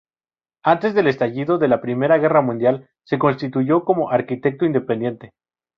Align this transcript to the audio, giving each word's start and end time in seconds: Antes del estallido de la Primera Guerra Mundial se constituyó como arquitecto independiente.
Antes 0.63 0.95
del 0.95 1.05
estallido 1.05 1.59
de 1.59 1.67
la 1.67 1.79
Primera 1.79 2.17
Guerra 2.17 2.41
Mundial 2.41 2.89
se 3.03 3.19
constituyó 3.19 3.85
como 3.85 4.09
arquitecto 4.09 4.65
independiente. 4.65 5.31